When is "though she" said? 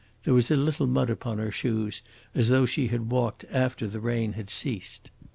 2.49-2.87